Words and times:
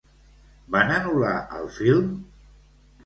Van 0.75 0.93
anul·lar 0.95 1.35
el 1.59 1.69
film? 1.77 2.09